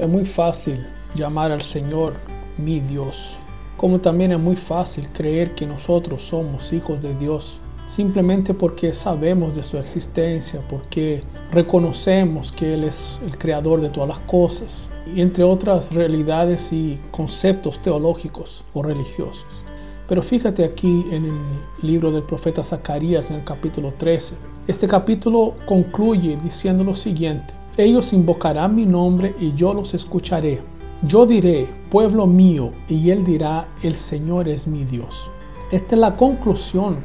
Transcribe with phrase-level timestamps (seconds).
[0.00, 0.78] Es muy fácil
[1.14, 2.14] llamar al Señor
[2.56, 3.36] mi Dios,
[3.76, 9.54] como también es muy fácil creer que nosotros somos hijos de Dios simplemente porque sabemos
[9.54, 15.20] de su existencia, porque reconocemos que Él es el creador de todas las cosas, y
[15.20, 19.64] entre otras realidades y conceptos teológicos o religiosos.
[20.08, 21.38] Pero fíjate aquí en el
[21.82, 24.36] libro del profeta Zacarías en el capítulo 13.
[24.66, 27.59] Este capítulo concluye diciendo lo siguiente.
[27.82, 30.60] Ellos invocarán mi nombre y yo los escucharé.
[31.02, 35.30] Yo diré, pueblo mío, y él dirá, el Señor es mi Dios.
[35.72, 36.96] Esta es la conclusión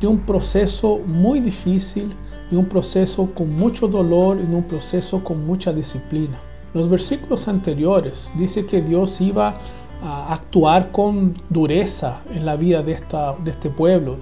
[0.00, 2.12] de un proceso muy difícil,
[2.50, 6.40] de un proceso con mucho dolor y de un proceso con mucha disciplina.
[6.74, 9.60] Los versículos anteriores dice que Dios iba
[10.02, 14.16] a actuar con dureza en la vida de, esta, de este pueblo,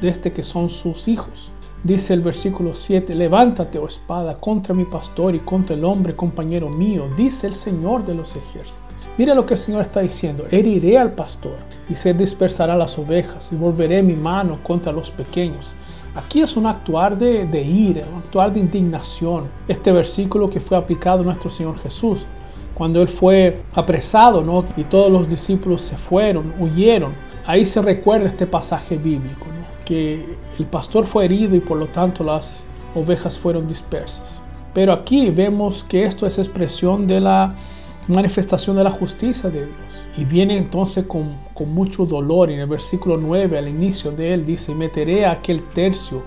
[0.00, 1.52] de este que son sus hijos.
[1.82, 6.68] Dice el versículo 7, levántate, oh espada, contra mi pastor y contra el hombre compañero
[6.68, 8.84] mío, dice el Señor de los ejércitos.
[9.16, 11.56] Mira lo que el Señor está diciendo, heriré al pastor
[11.88, 15.74] y se dispersará las ovejas y volveré mi mano contra los pequeños.
[16.14, 19.44] Aquí es un actuar de, de ira, un actuar de indignación.
[19.66, 22.26] Este versículo que fue aplicado a nuestro Señor Jesús,
[22.74, 24.66] cuando Él fue apresado ¿no?
[24.76, 27.12] y todos los discípulos se fueron, huyeron.
[27.46, 29.46] Ahí se recuerda este pasaje bíblico
[29.90, 34.42] el pastor fue herido y por lo tanto las ovejas fueron dispersas.
[34.72, 37.54] Pero aquí vemos que esto es expresión de la
[38.08, 39.78] manifestación de la justicia de Dios.
[40.16, 42.50] Y viene entonces con, mucho dolor.
[42.50, 46.22] En el versículo 9, al inicio de él, dice, meteré aquel tercio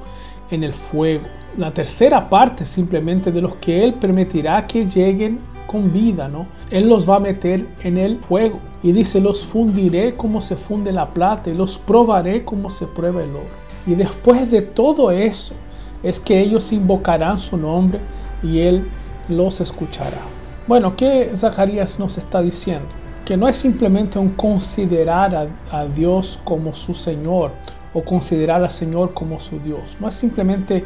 [0.52, 1.26] en el fuego.
[1.58, 6.48] La tercera parte simplemente de los que él permitirá que lleguen con vida, ¿no?
[6.72, 8.60] Él los va a meter en el fuego.
[8.82, 13.24] Y dice, los fundiré como se funde la plata y los probaré como se prueba
[13.24, 13.64] el oro.
[13.86, 15.56] Y después de todo eso,
[16.04, 18.00] es que ellos invocarán su nombre
[18.44, 18.86] y Él
[19.30, 20.22] los escuchará.
[20.68, 22.88] Bueno, ¿qué Zacarías nos está diciendo?
[23.26, 27.52] Que no es simplemente un considerar a, Dios como su Señor
[27.94, 29.98] o considerar al Señor como su Dios.
[30.00, 30.84] No es simplemente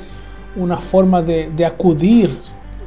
[0.56, 2.36] una forma de, de acudir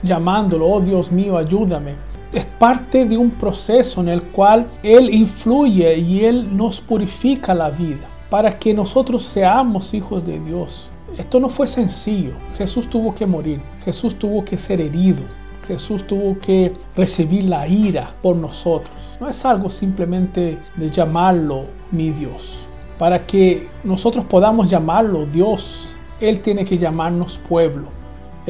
[0.03, 1.95] llamándolo, oh Dios mío, ayúdame.
[2.33, 7.71] Es parte de un proceso en el cual Él influye y Él nos purifica la
[7.71, 10.91] vida para que nosotros seamos hijos de Dios.
[11.19, 12.33] Esto no fue sencillo.
[12.57, 13.61] Jesús tuvo que morir.
[13.85, 15.23] Jesús tuvo que ser herido.
[15.67, 19.19] Jesús tuvo que recibir la ira por nosotros.
[19.21, 22.67] No es algo simplemente de llamarlo mi Dios.
[22.99, 28.00] Para que nosotros podamos llamarlo Dios, Él tiene que llamarnos pueblo.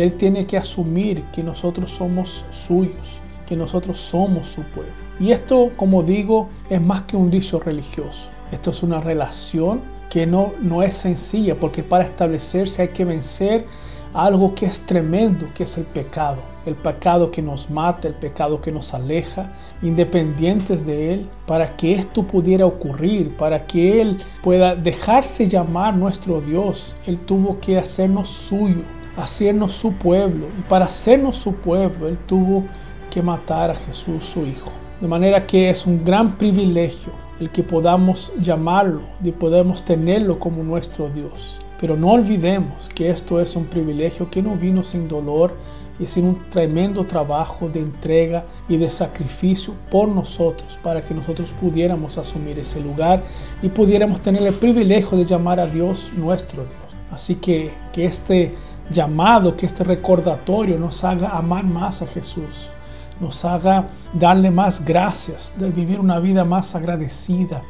[0.00, 4.92] Él tiene que asumir que nosotros somos suyos, que nosotros somos su pueblo.
[5.18, 8.30] Y esto, como digo, es más que un dicho religioso.
[8.50, 13.66] Esto es una relación que no, no es sencilla, porque para establecerse hay que vencer
[14.14, 16.38] algo que es tremendo, que es el pecado.
[16.64, 19.52] El pecado que nos mata, el pecado que nos aleja,
[19.82, 21.28] independientes de Él.
[21.46, 27.60] Para que esto pudiera ocurrir, para que Él pueda dejarse llamar nuestro Dios, Él tuvo
[27.60, 28.82] que hacernos suyo
[29.16, 30.46] hacernos su pueblo.
[30.58, 32.64] Y para hacernos su pueblo, Él tuvo
[33.10, 34.70] que matar a Jesús, su Hijo.
[35.00, 40.62] De manera que es un gran privilegio el que podamos llamarlo y podemos tenerlo como
[40.62, 41.58] nuestro Dios.
[41.80, 45.56] Pero no olvidemos que esto es un privilegio que no vino sin dolor
[45.98, 51.52] y sin un tremendo trabajo de entrega y de sacrificio por nosotros, para que nosotros
[51.58, 53.22] pudiéramos asumir ese lugar
[53.62, 56.96] y pudiéramos tener el privilegio de llamar a Dios nuestro Dios.
[57.10, 58.52] Así que que este
[58.90, 62.72] llamado, que este recordatorio nos haga amar más a Jesús,
[63.20, 67.62] nos haga darle más gracias, de vivir una vida más agradecida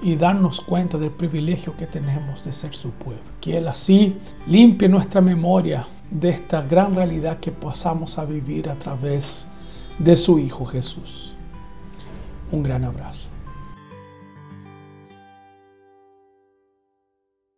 [0.00, 3.22] y darnos cuenta del privilegio que tenemos de ser su pueblo.
[3.40, 8.74] Que Él así limpie nuestra memoria de esta gran realidad que pasamos a vivir a
[8.74, 9.48] través
[9.98, 11.34] de su Hijo Jesús.
[12.52, 13.28] Un gran abrazo.